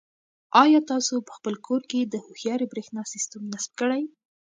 [0.63, 4.03] آیا تاسو په خپل کور کې د هوښیارې برېښنا سیسټم نصب کړی؟